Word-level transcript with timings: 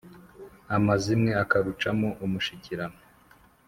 Amazimwe 0.77 1.31
akarucamo 1.43 2.07
umushikirano 2.25 2.97